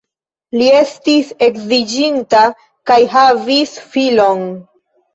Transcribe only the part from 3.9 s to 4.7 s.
filon.